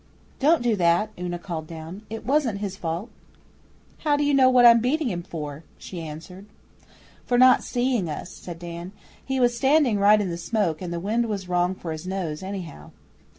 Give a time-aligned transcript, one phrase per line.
[0.39, 2.01] 'Don't do that,' Una called down.
[2.09, 3.11] 'It wasn't his fault.'
[3.99, 6.47] 'How do you know what I'm beating him for?' she answered.
[7.27, 8.93] 'For not seeing us,' said Dan.
[9.23, 12.41] 'He was standing right in the smoke, and the wind was wrong for his nose,
[12.41, 12.89] anyhow.